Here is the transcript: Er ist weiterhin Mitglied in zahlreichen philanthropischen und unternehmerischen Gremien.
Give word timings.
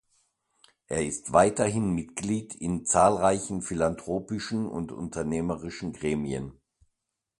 Er 0.87 1.05
ist 1.05 1.31
weiterhin 1.31 1.91
Mitglied 1.91 2.55
in 2.55 2.87
zahlreichen 2.87 3.61
philanthropischen 3.61 4.65
und 4.67 4.91
unternehmerischen 4.91 5.93
Gremien. 5.93 6.59